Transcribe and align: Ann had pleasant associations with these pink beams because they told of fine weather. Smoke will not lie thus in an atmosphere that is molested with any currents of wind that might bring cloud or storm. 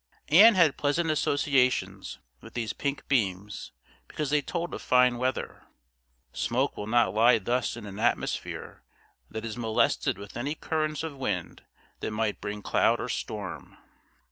Ann 0.29 0.55
had 0.55 0.77
pleasant 0.79 1.11
associations 1.11 2.17
with 2.41 2.55
these 2.55 2.73
pink 2.73 3.07
beams 3.07 3.71
because 4.07 4.31
they 4.31 4.41
told 4.41 4.73
of 4.73 4.81
fine 4.81 5.19
weather. 5.19 5.61
Smoke 6.33 6.75
will 6.75 6.87
not 6.87 7.13
lie 7.13 7.37
thus 7.37 7.77
in 7.77 7.85
an 7.85 7.99
atmosphere 7.99 8.81
that 9.29 9.45
is 9.45 9.57
molested 9.57 10.17
with 10.17 10.35
any 10.35 10.55
currents 10.55 11.03
of 11.03 11.15
wind 11.15 11.61
that 11.99 12.09
might 12.09 12.41
bring 12.41 12.63
cloud 12.63 12.99
or 12.99 13.09
storm. 13.09 13.77